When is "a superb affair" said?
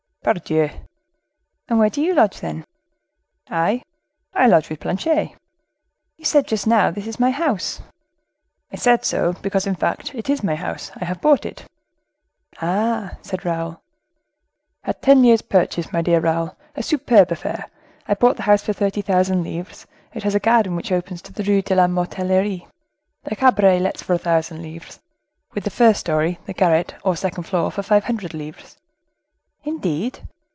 16.75-17.65